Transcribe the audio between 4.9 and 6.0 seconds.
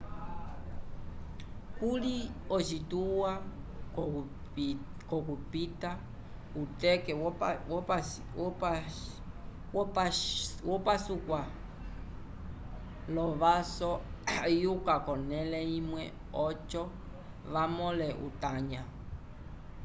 c'okupita